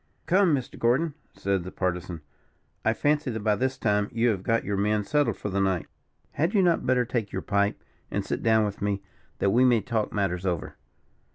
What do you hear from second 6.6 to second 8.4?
not better take your pipe, and